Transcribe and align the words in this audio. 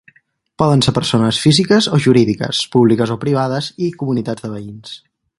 Poden 0.61 0.79
ser 0.85 0.93
persones 0.97 1.41
físiques 1.43 1.89
o 1.97 1.99
jurídiques, 2.05 2.61
públiques 2.77 3.13
o 3.17 3.21
privades, 3.27 3.69
i 3.89 3.95
comunitats 4.03 4.47
de 4.47 4.51
veïns. 4.55 4.97